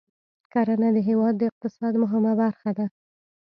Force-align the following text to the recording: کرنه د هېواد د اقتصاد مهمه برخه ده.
کرنه 0.53 0.89
د 0.95 0.97
هېواد 1.09 1.33
د 1.37 1.43
اقتصاد 1.51 1.93
مهمه 2.03 2.33
برخه 2.41 2.71
ده. 2.77 2.85